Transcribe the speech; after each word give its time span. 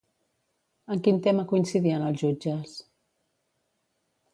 En 0.95 1.03
quin 1.07 1.21
tema 1.29 1.45
coincidien 1.53 2.09
els 2.09 2.25
jutges? 2.25 2.77